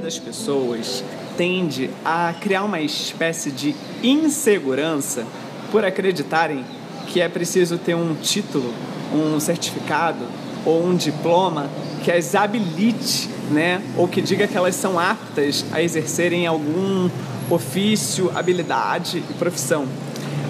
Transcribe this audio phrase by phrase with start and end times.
[0.00, 1.02] das pessoas
[1.36, 5.26] tende a criar uma espécie de insegurança
[5.72, 6.64] por acreditarem
[7.08, 8.72] que é preciso ter um título,
[9.12, 10.24] um certificado
[10.64, 11.68] ou um diploma
[12.04, 17.10] que as habilite, né, ou que diga que elas são aptas a exercerem algum
[17.50, 19.88] ofício, habilidade e profissão.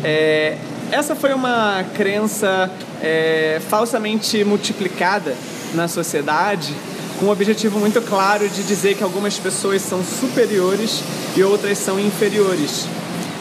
[0.04, 0.58] É,
[0.90, 2.70] essa foi uma crença
[3.00, 5.34] é, falsamente multiplicada
[5.74, 6.74] na sociedade
[7.22, 11.04] com um objetivo muito claro de dizer que algumas pessoas são superiores
[11.36, 12.84] e outras são inferiores.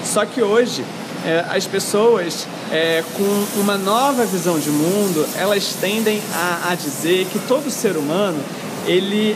[0.06, 0.86] Só que hoje
[1.26, 7.26] é, as pessoas é, com uma nova visão de mundo elas tendem a, a dizer
[7.32, 8.38] que todo ser humano
[8.86, 9.36] ele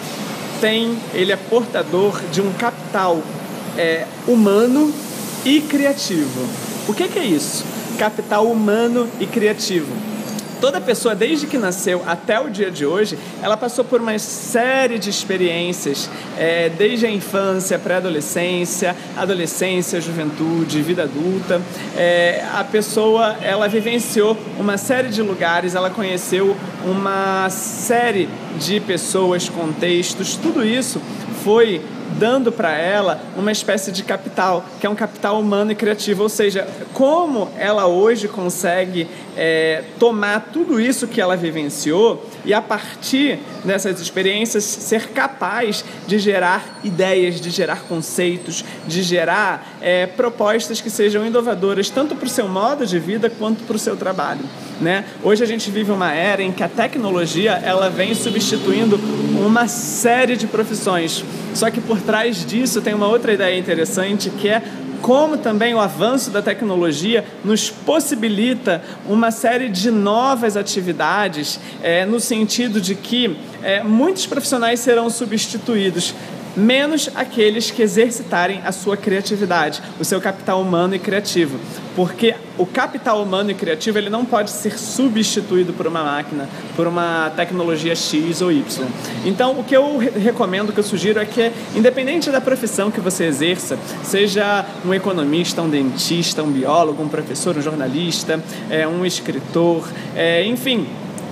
[0.62, 3.24] tem ele é portador de um capital
[3.76, 4.94] é, humano
[5.44, 6.48] e criativo.
[6.88, 7.66] O que, que é isso?
[7.98, 10.15] Capital humano e criativo
[10.60, 14.98] toda pessoa, desde que nasceu até o dia de hoje, ela passou por uma série
[14.98, 21.62] de experiências, é, desde a infância, pré-adolescência, adolescência, juventude, vida adulta.
[21.98, 29.50] É, a pessoa, ela vivenciou uma série de lugares, ela conheceu uma série de pessoas,
[29.50, 31.02] contextos, tudo isso
[31.44, 31.82] foi
[32.18, 36.24] dando para ela uma espécie de capital, que é um capital humano e criativo.
[36.24, 42.62] Ou seja, como ela hoje consegue é, tomar tudo isso que ela vivenciou e, a
[42.62, 50.80] partir dessas experiências, ser capaz de gerar ideias, de gerar conceitos, de gerar é, propostas
[50.80, 54.42] que sejam inovadoras, tanto para o seu modo de vida quanto para o seu trabalho.
[54.80, 55.06] Né?
[55.24, 59.00] Hoje a gente vive uma era em que a tecnologia ela vem substituindo
[59.46, 61.24] uma série de profissões.
[61.54, 64.62] Só que por trás disso tem uma outra ideia interessante que é
[65.02, 72.20] como também o avanço da tecnologia nos possibilita uma série de novas atividades, é, no
[72.20, 76.16] sentido de que é, muitos profissionais serão substituídos
[76.56, 81.60] menos aqueles que exercitarem a sua criatividade, o seu capital humano e criativo.
[81.96, 86.88] Porque o capital humano e criativo ele não pode ser substituído por uma máquina, por
[86.88, 88.88] uma tecnologia X ou Y.
[89.26, 93.00] Então, o que eu recomendo, o que eu sugiro é que, independente da profissão que
[93.00, 99.06] você exerça, seja um economista, um dentista, um biólogo, um professor, um jornalista, é, um
[99.06, 100.88] escritor, é, enfim,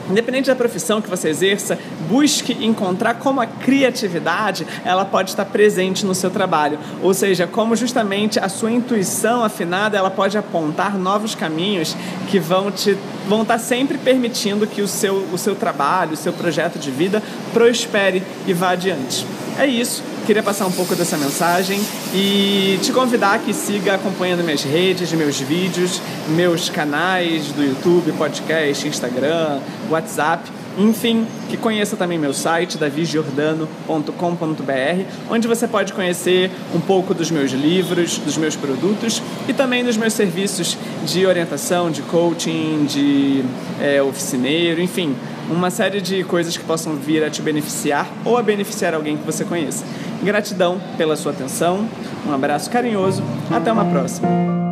[0.09, 6.06] Independente da profissão que você exerça, busque encontrar como a criatividade ela pode estar presente
[6.06, 11.36] no seu trabalho, ou seja, como justamente a sua intuição afinada ela pode apontar novos
[11.36, 11.96] caminhos
[12.30, 12.97] que vão te
[13.28, 17.24] vão estar sempre permitindo que o seu, o seu trabalho, o seu projeto de vida
[17.53, 19.25] prospere e vá adiante.
[19.58, 20.03] É isso.
[20.26, 21.82] Queria passar um pouco dessa mensagem
[22.14, 28.88] e te convidar que siga acompanhando minhas redes, meus vídeos, meus canais do YouTube, podcast,
[28.88, 30.50] Instagram, WhatsApp.
[30.78, 37.52] Enfim, que conheça também meu site, davigiordano.com.br, onde você pode conhecer um pouco dos meus
[37.52, 43.44] livros, dos meus produtos e também dos meus serviços de orientação, de coaching, de
[43.80, 45.16] é, oficineiro, enfim,
[45.50, 49.26] uma série de coisas que possam vir a te beneficiar ou a beneficiar alguém que
[49.26, 49.86] você conheça.
[50.24, 51.88] Gratidão pela sua atenção,
[52.26, 54.62] um abraço carinhoso, até uma próxima.